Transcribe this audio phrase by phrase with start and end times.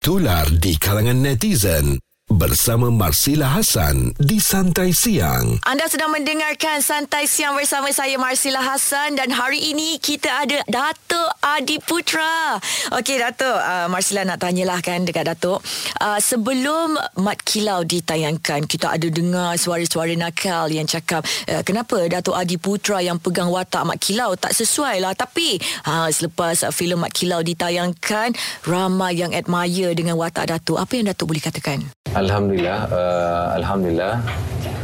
[0.00, 2.00] tular di kalangan netizen
[2.40, 5.60] bersama Marsila Hasan di Santai Siang.
[5.68, 11.30] Anda sedang mendengarkan Santai Siang bersama saya Marsila Hasan dan hari ini kita ada Datuk
[11.44, 12.56] Adi Putra.
[12.96, 15.60] Okey Datuk, uh, Marsila nak tanyalah kan dekat Datuk.
[16.00, 22.40] Uh, sebelum Mat Kilau ditayangkan, kita ada dengar suara-suara nakal yang cakap uh, kenapa Datuk
[22.40, 25.12] Adi Putra yang pegang watak Mat Kilau tak sesuai lah.
[25.12, 28.32] Tapi uh, selepas uh, filem Mat Kilau ditayangkan,
[28.64, 30.80] ramai yang admire dengan watak Datuk.
[30.80, 31.84] Apa yang Datuk boleh katakan?
[32.10, 34.18] Alhamdulillah, uh, alhamdulillah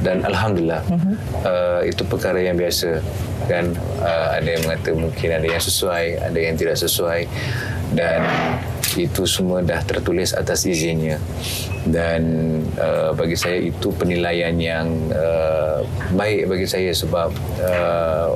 [0.06, 0.82] dan alhamdulillah.
[0.86, 1.14] Uh-huh.
[1.42, 3.02] uh, itu perkara yang biasa.
[3.50, 3.74] Kan?
[3.98, 7.26] Uh, ada yang mengata mungkin ada yang sesuai, ada yang tidak sesuai.
[7.94, 8.22] Dan
[8.98, 11.18] itu semua dah tertulis atas izinnya.
[11.86, 12.22] Dan
[12.78, 15.82] uh, bagi saya itu penilaian yang uh,
[16.14, 17.30] baik bagi saya sebab
[17.62, 18.34] uh,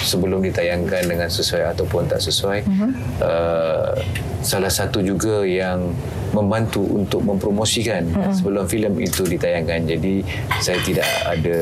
[0.00, 2.90] sebelum ditayangkan dengan sesuai ataupun tak sesuai uh-huh.
[3.20, 3.92] uh,
[4.40, 5.92] salah satu juga yang
[6.32, 8.32] membantu untuk mempromosikan mm-hmm.
[8.34, 9.86] sebelum filem itu ditayangkan.
[9.86, 10.24] Jadi
[10.62, 11.58] saya tidak ada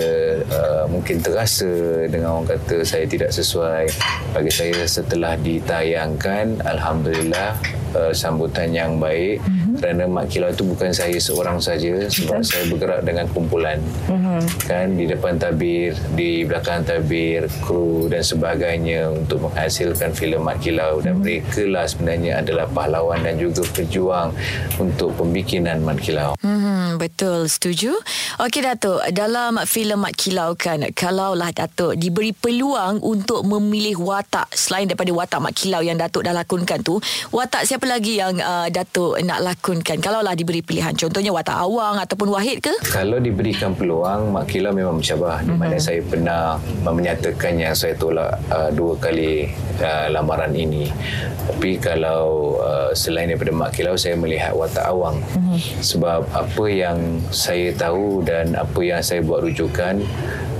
[0.53, 1.69] uh, mungkin terasa
[2.09, 3.91] dengan orang kata saya tidak sesuai.
[4.33, 7.57] Bagi saya setelah ditayangkan alhamdulillah
[7.97, 9.58] uh, sambutan yang baik mm-hmm.
[9.79, 12.51] Kerana Mak Kilau itu bukan saya seorang saja sebab Betul.
[12.51, 13.79] saya bergerak dengan kumpulan.
[14.11, 14.41] Mm-hmm.
[14.67, 21.01] Kan di depan tabir, di belakang tabir, kru dan sebagainya untuk menghasilkan filem Mak Kilau
[21.01, 21.23] dan mm-hmm.
[21.23, 24.35] mereka lah sebenarnya adalah pahlawan dan juga pejuang
[24.83, 26.33] untuk pembikinan Mat Kilau.
[26.41, 27.95] Hmm, betul, setuju.
[28.39, 34.87] Okey Datuk, dalam filem Mat Kilau kan, kalaulah Datuk diberi peluang untuk memilih watak selain
[34.87, 37.03] daripada watak Mat Kilau yang Datuk dah lakonkan tu,
[37.35, 40.01] watak siapa lagi yang uh, Datuk nak lakonkan?
[40.01, 42.73] Kalaulah diberi pilihan, contohnya watak Awang ataupun Wahid ke?
[42.89, 45.45] Kalau diberikan peluang, Mat Kilau memang mencabar.
[45.45, 45.53] Mm-hmm.
[45.53, 45.85] Di mana mhm.
[45.85, 46.43] saya pernah
[46.89, 49.53] menyatakan yang saya tolak uh, dua kali
[49.85, 50.89] uh, lamaran ini.
[51.53, 55.85] Tapi kalau uh, selain daripada Mak Kilau saya melihat watak awang mm-hmm.
[55.85, 60.01] sebab apa yang saya tahu dan apa yang saya buat rujukan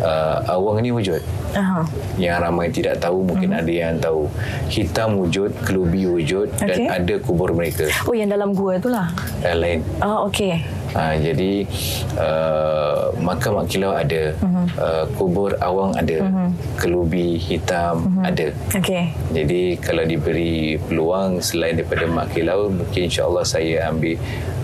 [0.03, 1.23] uh, awang ini wujud
[1.55, 1.85] uh-huh.
[2.21, 3.63] yang ramai tidak tahu mungkin uh-huh.
[3.65, 4.31] ada yang tahu
[4.71, 6.89] hitam wujud kelubi wujud okay.
[6.89, 9.07] dan ada kubur mereka oh yang dalam gua itulah
[9.43, 11.69] yang lain oh okey Ha, jadi
[12.17, 14.67] uh, makam mak kilau ada, uh-huh.
[14.81, 16.49] uh, kubur awang ada, uh-huh.
[16.81, 18.25] kelubi hitam uh-huh.
[18.25, 18.49] ada.
[18.73, 19.13] Okay.
[19.29, 24.17] Jadi kalau diberi peluang selain daripada mak kilau, mungkin insyaAllah saya ambil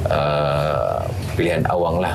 [0.09, 1.05] uh,
[1.35, 2.15] pilihan awang lah.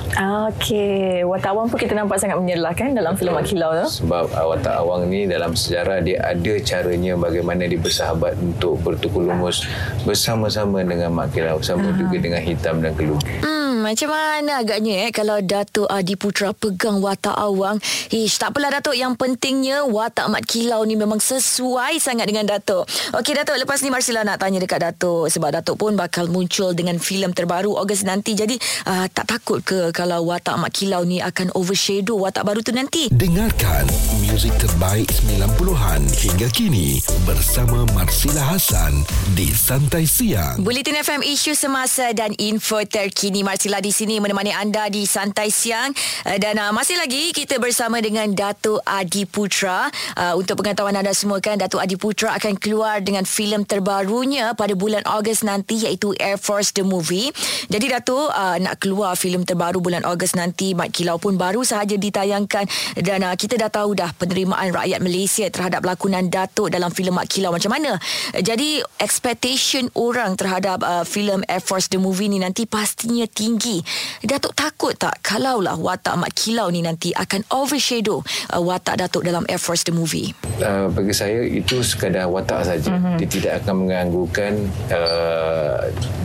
[0.49, 3.87] Okey, watak awang pun kita nampak sangat menyerlah kan dalam filem Mak Kilau tu.
[4.03, 9.23] Sebab uh, watak awang ni dalam sejarah dia ada caranya bagaimana dia bersahabat untuk bertukar
[9.27, 9.67] lumus
[10.07, 13.21] bersama-sama dengan Mak Kilau, sama uh juga dengan hitam dan keluar.
[13.43, 13.58] Hmm
[13.89, 17.81] macam mana agaknya eh kalau Datuk Adi Putra pegang watak awang.
[18.13, 18.93] Ish, tak apalah Datuk.
[18.93, 22.85] Yang pentingnya watak Mat Kilau ni memang sesuai sangat dengan Datuk.
[23.17, 25.33] Okey Datuk, lepas ni Marsila nak tanya dekat Datuk.
[25.33, 28.37] Sebab Datuk pun bakal muncul dengan filem terbaru Ogos nanti.
[28.37, 32.69] Jadi uh, tak takut ke kalau watak Mat Kilau ni akan overshadow watak baru tu
[32.69, 33.09] nanti?
[33.09, 33.89] Dengarkan
[34.29, 39.01] muzik terbaik 90-an hingga kini bersama Marsila Hasan
[39.33, 40.61] di Santai Siang.
[40.61, 45.47] Bulletin FM isu semasa dan info terkini Marsila Sila di sini menemani anda di Santai
[45.47, 45.95] Siang
[46.27, 49.87] uh, dan uh, masih lagi kita bersama dengan Datuk Adi Putra.
[50.19, 54.75] Uh, untuk pengetahuan anda semua kan Datuk Adi Putra akan keluar dengan filem terbarunya pada
[54.75, 57.31] bulan Ogos nanti iaitu Air Force the Movie.
[57.71, 61.95] Jadi Datuk uh, nak keluar filem terbaru bulan Ogos nanti Mat Kilau pun baru sahaja
[61.95, 62.67] ditayangkan
[62.99, 67.31] dan uh, kita dah tahu dah penerimaan rakyat Malaysia terhadap lakonan Datuk dalam filem Mat
[67.31, 67.95] Kilau macam mana.
[68.35, 73.68] Uh, jadi expectation orang terhadap uh, filem Air Force the Movie ni nanti pastinya tinggi
[73.69, 73.85] tinggi.
[74.25, 79.45] Datuk takut tak kalaulah watak Mat Kilau ni nanti akan overshadow uh, watak Datuk dalam
[79.45, 80.33] Air Force the movie?
[80.59, 82.89] Uh, bagi saya itu sekadar watak saja.
[82.89, 83.15] Mm-hmm.
[83.21, 84.53] Dia tidak akan mengganggukan
[84.91, 85.77] uh,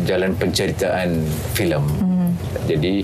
[0.09, 1.85] jalan penceritaan filem.
[1.85, 2.31] Mm-hmm.
[2.65, 2.95] Jadi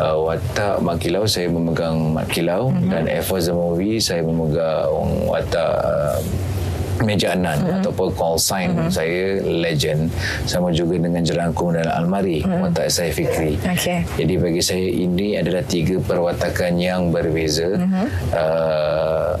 [0.00, 2.88] uh, watak Mat Kilau saya memegang Mat Kilau mm-hmm.
[2.88, 4.88] dan Air Force the movie saya memegang
[5.28, 6.18] watak uh,
[7.00, 7.80] meja anan mm-hmm.
[7.80, 8.92] ataupun call sign mm-hmm.
[8.92, 10.12] saya legend
[10.44, 12.68] sama juga dengan jelangkung dan almari mm-hmm.
[12.68, 13.56] watak saya Fikri.
[13.64, 14.04] Okay.
[14.20, 17.80] Jadi bagi saya ini adalah tiga perwatakan yang berbeza.
[17.80, 18.06] Mm-hmm.
[18.32, 19.32] Uh,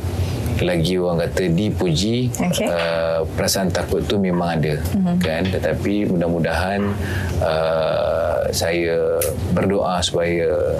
[0.64, 2.68] lagi orang kata dipuji okay.
[2.70, 5.16] uh, perasaan takut tu memang ada mm-hmm.
[5.20, 6.80] kan tetapi mudah-mudahan
[7.42, 9.18] uh, saya
[9.56, 10.76] berdoa supaya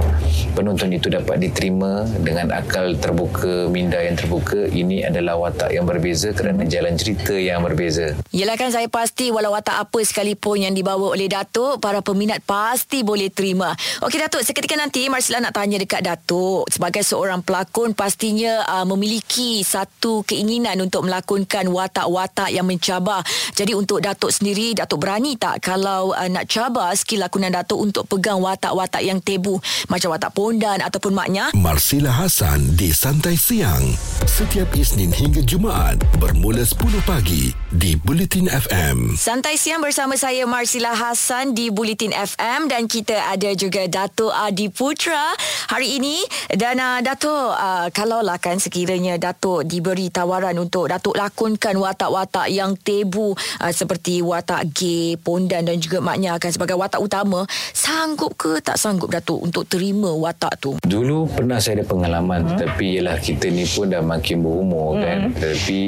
[0.53, 4.69] penonton itu dapat diterima dengan akal terbuka, minda yang terbuka.
[4.69, 8.13] Ini adalah watak yang berbeza kerana jalan cerita yang berbeza.
[8.31, 13.01] Yelah kan saya pasti walau watak apa sekalipun yang dibawa oleh Datuk, para peminat pasti
[13.01, 13.73] boleh terima.
[14.05, 16.69] Okey Datuk, seketika nanti Marsila nak tanya dekat Datuk.
[16.69, 23.25] Sebagai seorang pelakon pastinya uh, memiliki satu keinginan untuk melakonkan watak-watak yang mencabar.
[23.57, 28.05] Jadi untuk Datuk sendiri, Datuk berani tak kalau uh, nak cabar skill lakonan Datuk untuk
[28.05, 29.57] pegang watak-watak yang tebu
[29.89, 31.49] macam watak pondan ataupun maknya?
[31.57, 33.97] Marsila Hasan di Santai Siang.
[34.29, 36.79] Setiap Isnin hingga Jumaat bermula 10
[37.09, 39.17] pagi di Bulletin FM.
[39.17, 44.69] Santai siang bersama saya Marsila Hasan di Bulletin FM dan kita ada juga Dato Adi
[44.69, 45.33] Putra
[45.71, 46.21] hari ini
[46.53, 52.77] dan uh, Dato uh, kalaulah kan sekiranya Dato diberi tawaran untuk Dato lakonkan watak-watak yang
[52.77, 58.61] tebu uh, seperti watak gay, pondan dan juga maknya akan sebagai watak utama sanggup ke
[58.61, 60.71] tak sanggup Dato untuk terima watak tu?
[60.83, 62.51] Dulu pernah saya ada pengalaman hmm.
[62.55, 65.03] tetapi ialah kita ni pun dah makin berumur hmm.
[65.03, 65.81] kan tetapi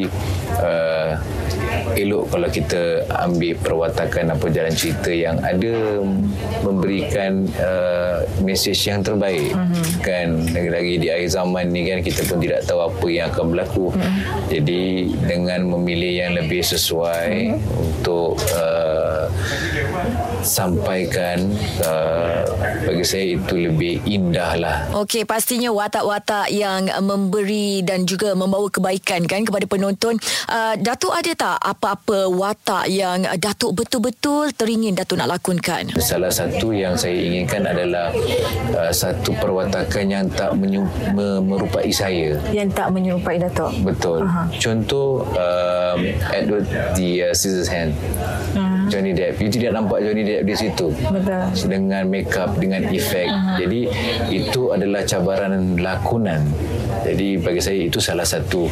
[0.58, 1.10] uh,
[1.94, 2.82] elok kalau kita
[3.26, 6.00] ambil perwatakan apa jalan cerita yang ada
[6.64, 9.84] memberikan uh, mesej yang terbaik hmm.
[10.00, 13.86] kan lagi-lagi di akhir zaman ni kan kita pun tidak tahu apa yang akan berlaku
[13.92, 14.20] hmm.
[14.48, 14.82] jadi
[15.28, 17.82] dengan memilih yang lebih sesuai hmm.
[17.82, 19.03] untuk uh,
[20.40, 21.52] sampaikan
[21.84, 22.44] uh,
[22.84, 24.76] bagi saya itu lebih indah lah.
[24.96, 30.16] Okey, pastinya watak-watak yang memberi dan juga membawa kebaikan kan kepada penonton.
[30.48, 35.92] Uh, Datuk ada tak apa-apa watak yang Datuk betul-betul teringin Datuk nak lakonkan?
[36.00, 38.08] Salah satu yang saya inginkan adalah
[38.72, 40.88] uh, satu perwatakan yang tak menyu-
[41.44, 42.36] merupai saya.
[42.48, 43.72] Yang tak menyerupai Datuk?
[43.84, 44.24] Betul.
[44.24, 44.48] Aha.
[44.56, 45.96] Contoh uh,
[46.32, 46.64] Edward
[46.96, 47.96] the uh, Scissorhands.
[48.56, 48.63] Hmm.
[48.94, 49.42] Johnny Depp.
[49.42, 50.94] You tidak nampak Johnny Depp di situ.
[50.94, 51.42] Betul.
[51.66, 53.26] Dengan make up, dengan efek.
[53.26, 53.58] Uh-huh.
[53.58, 53.80] Jadi
[54.30, 56.46] itu adalah cabaran lakonan.
[57.02, 58.70] Jadi bagi saya itu salah satu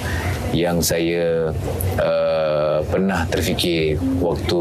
[0.54, 1.50] yang saya
[1.98, 4.60] uh, pernah terfikir waktu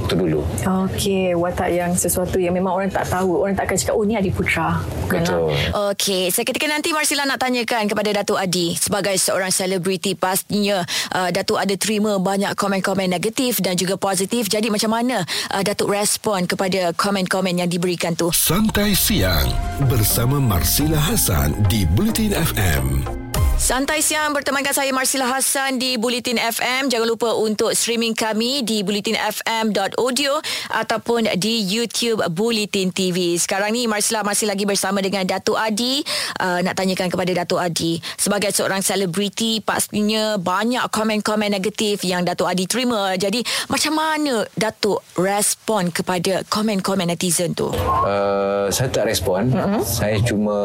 [0.00, 0.40] waktu dulu.
[0.64, 4.14] Okey, watak yang sesuatu yang memang orang tak tahu, orang tak akan cakap oh ni
[4.16, 4.80] Adi Putra.
[5.06, 5.52] Betul.
[5.92, 10.82] Okey, seketika nanti Marsila nak tanyakan kepada Datuk Adi sebagai seorang selebriti pastinya
[11.14, 14.50] uh, Datuk ada terima banyak komen-komen negatif dan juga positif.
[14.50, 15.22] Jadi macam mana
[15.54, 18.30] uh, Datuk respon kepada komen-komen yang diberikan tu?
[18.34, 19.50] Santai siang
[19.86, 23.29] bersama Marsila Hasan di Bulletin FM.
[23.60, 26.88] Santai siang bertemankan saya Marsila Hassan di Bulletin FM.
[26.88, 30.32] Jangan lupa untuk streaming kami di bulletinfm.audio
[30.72, 33.36] ataupun di YouTube Bulletin TV.
[33.36, 36.00] Sekarang ni Marsila masih lagi bersama dengan Datuk Adi.
[36.40, 38.00] Uh, nak tanyakan kepada Datuk Adi.
[38.16, 43.12] Sebagai seorang selebriti, pastinya banyak komen-komen negatif yang Datuk Adi terima.
[43.20, 47.68] Jadi macam mana Datuk respon kepada komen-komen netizen tu?
[47.76, 49.52] Uh, saya tak respon.
[49.52, 49.84] Uh-huh.
[49.84, 50.56] Saya cuma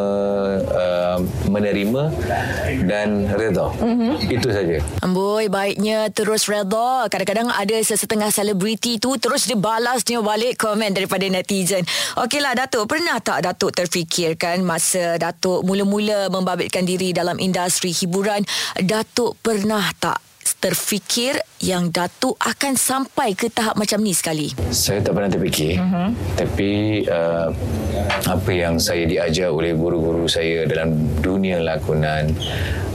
[0.63, 1.19] uh,
[1.51, 2.15] menerima
[2.85, 3.67] dan redha.
[3.81, 4.13] Mm-hmm.
[4.29, 4.77] Itu saja.
[5.01, 7.09] Amboi, baiknya terus redha.
[7.09, 11.83] Kadang-kadang ada sesetengah selebriti tu terus dia balas dia balik komen daripada netizen.
[12.15, 18.45] Okeylah Datuk, pernah tak Datuk terfikirkan masa Datuk mula-mula membabitkan diri dalam industri hiburan,
[18.79, 20.21] Datuk pernah tak
[20.65, 24.49] terfikir yang Datuk akan sampai ke tahap macam ni sekali?
[24.73, 25.77] Saya tak pernah terfikir.
[25.77, 26.09] Uh-huh.
[26.33, 27.53] Tapi uh,
[28.25, 32.33] apa yang saya diajar oleh guru-guru saya dalam dunia lakonan,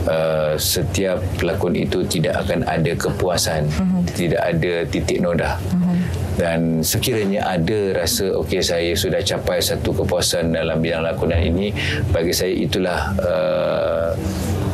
[0.03, 3.71] uh, setiap pelakon itu tidak akan ada kepuasan.
[3.71, 4.03] Uh-huh.
[4.19, 5.55] Tidak ada titik noda.
[5.71, 5.95] Uh-huh.
[6.35, 11.71] Dan sekiranya ada rasa okey saya sudah capai satu kepuasan dalam bidang lakonan ini,
[12.11, 14.11] bagi saya itulah uh,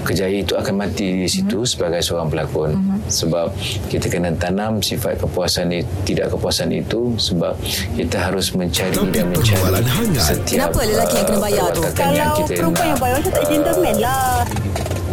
[0.08, 1.72] kejayaan itu akan mati di situ mm-hmm.
[1.72, 2.72] sebagai seorang pelakon.
[2.80, 3.00] Mm-hmm.
[3.12, 3.48] sebab
[3.92, 7.54] kita kena tanam sifat kepuasan itu tidak kepuasan itu sebab
[8.00, 9.84] kita harus mencari Tapi dan mencari
[10.16, 11.82] setiap kenapa lelaki yang kena bayar tu?
[11.92, 14.42] kalau perempuan yang bayar macam tak gentleman lah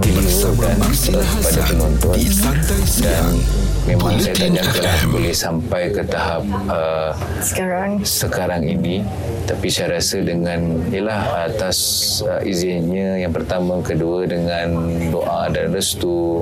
[0.02, 1.78] bersama Marsila Hassan
[2.14, 3.38] di Santai Siang
[3.84, 7.12] memang saya tak nyangka boleh sampai ke tahap uh,
[7.44, 7.90] sekarang.
[8.00, 9.04] sekarang ini.
[9.44, 11.78] Tapi saya rasa dengan ialah atas
[12.24, 14.72] uh, izinnya yang pertama kedua dengan
[15.12, 16.40] doa dan restu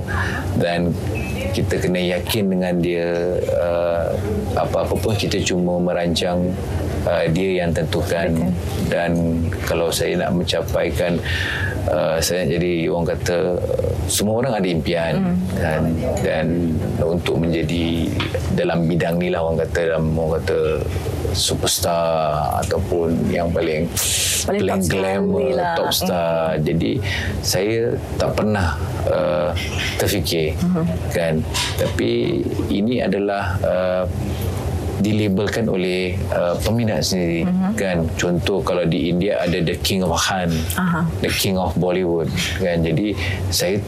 [0.62, 0.94] dan
[1.50, 3.10] kita kena yakin dengan dia
[3.58, 4.14] uh,
[4.54, 6.54] apa-apa pun kita cuma merancang
[7.06, 8.52] uh, dia yang tentukan
[8.90, 9.10] dan
[9.66, 11.18] kalau saya nak mencapaikan
[11.90, 13.58] uh, saya jadi orang kata
[14.06, 15.36] semua orang ada impian mm.
[15.58, 15.80] dan
[16.20, 16.46] dan
[17.02, 18.10] untuk menjadi
[18.54, 20.58] dalam bidang ni lah orang kata dalam orang kata
[21.32, 23.88] superstar ataupun yang paling
[24.44, 25.74] paling, paling glamour lah.
[25.80, 26.62] top star mm.
[26.66, 26.92] jadi
[27.40, 28.76] saya tak pernah
[29.08, 29.50] uh,
[29.96, 30.84] terfikir mm-hmm.
[31.16, 31.34] kan
[31.80, 34.04] tapi ini adalah uh,
[35.02, 37.74] dilabelkan oleh uh, peminat sendiri uh-huh.
[37.74, 41.04] kan contoh kalau di India ada the king of Han uh-huh.
[41.20, 42.30] the king of Bollywood
[42.62, 43.18] kan jadi
[43.50, 43.82] saya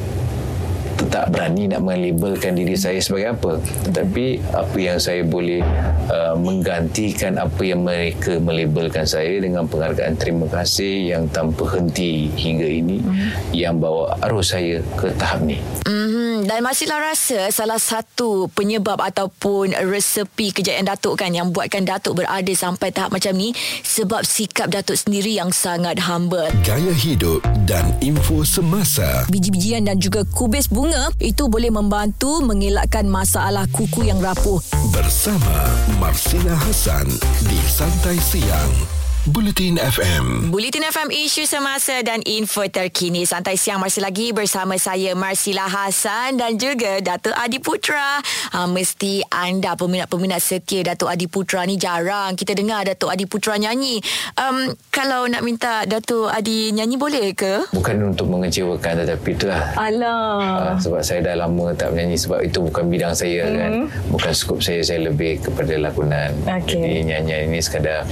[1.11, 3.53] tak berani nak melabelkan diri saya sebagai apa
[3.91, 5.63] tapi apa yang saya boleh
[6.11, 12.67] uh, menggantikan apa yang mereka melabelkan saya dengan penghargaan terima kasih yang tanpa henti hingga
[12.67, 13.31] ini mm-hmm.
[13.55, 16.24] yang bawa arus saya ke tahap ni mm-hmm.
[16.43, 22.51] Dan masihlah rasa salah satu penyebab ataupun resepi kejayaan Datuk kan yang buatkan Datuk berada
[22.51, 23.55] sampai tahap macam ni
[23.87, 27.39] sebab sikap Datuk sendiri yang sangat humble gaya hidup
[27.71, 34.19] dan info semasa biji-bijian dan juga kubis bunga itu boleh membantu mengelakkan masalah kuku yang
[34.19, 34.59] rapuh.
[34.91, 35.69] Bersama
[36.01, 37.07] Marsina Hassan
[37.47, 39.04] di Santai Siang.
[39.25, 40.53] Bulletin FM.
[40.53, 43.25] Bulletin FM isu semasa dan info terkini.
[43.25, 48.21] Santai siang masih lagi bersama saya Marsila Hasan dan juga Datuk Adi Putra.
[48.53, 53.57] Ha, mesti anda peminat-peminat setia Datuk Adi Putra ni jarang kita dengar Datuk Adi Putra
[53.57, 53.97] nyanyi.
[54.37, 57.73] Um, kalau nak minta Datuk Adi nyanyi boleh ke?
[57.73, 59.73] Bukan untuk mengecewakan tetapi itulah.
[59.81, 60.77] Alah.
[60.77, 63.57] Uh, sebab saya dah lama tak menyanyi sebab itu bukan bidang saya mm-hmm.
[63.57, 63.73] kan.
[64.13, 66.37] Bukan skop saya saya lebih kepada lakonan.
[66.45, 66.77] Okay.
[66.77, 68.05] Jadi nyanyian ini sekadar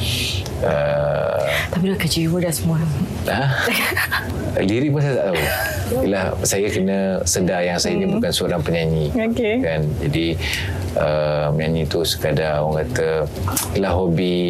[0.64, 1.01] uh,
[1.72, 2.78] tapi dah kecewa dah semua.
[3.28, 3.42] Ha?
[4.60, 5.40] Lirik pun saya tak tahu.
[6.04, 8.02] Yalah, saya kena sedar yang saya hmm.
[8.04, 9.06] ni bukan seorang penyanyi.
[9.12, 9.54] Okay.
[9.64, 9.82] Kan?
[10.04, 10.26] Jadi,
[11.00, 13.24] uh, menyanyi tu sekadar orang kata
[13.76, 14.40] ialah hobi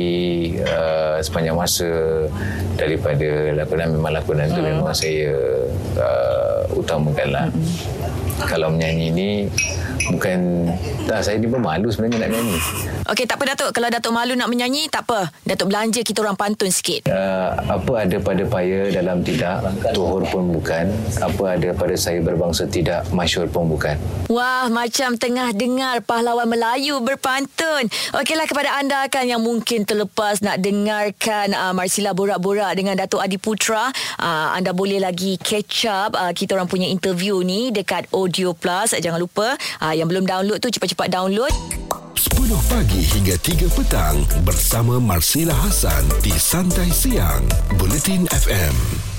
[0.66, 1.90] uh, sepanjang masa
[2.74, 4.56] daripada lakonan memang lakonan hmm.
[4.56, 5.30] tu memang saya
[5.98, 7.46] uh, utamakan lah.
[7.46, 9.30] Hmm kalau menyanyi ni
[10.10, 10.66] bukan
[11.06, 12.58] tak saya ni pun malu sebenarnya nak nyanyi.
[13.06, 15.30] Okey tak apa Datuk kalau Datuk malu nak menyanyi tak apa.
[15.46, 17.06] Datuk belanja kita orang pantun sikit.
[17.06, 20.90] Uh, apa ada pada paya dalam tidak tuhur pun bukan.
[21.20, 23.94] Apa ada pada saya berbangsa tidak masyur pun bukan.
[24.32, 27.90] Wah macam tengah dengar pahlawan Melayu berpantun.
[28.16, 33.36] Okeylah kepada anda kan yang mungkin terlepas nak dengarkan uh, Marsila borak-borak dengan Datuk Adi
[33.36, 33.92] Putra.
[34.16, 38.96] Uh, anda boleh lagi catch up uh, kita orang punya interview ni dekat Audio Plus.
[38.96, 39.54] Jangan lupa
[39.84, 41.52] uh, yang belum download tu cepat-cepat download.
[42.16, 47.44] 10 pagi hingga 3 petang bersama Marsila Hasan di Santai Siang.
[47.76, 49.11] Bulletin FM.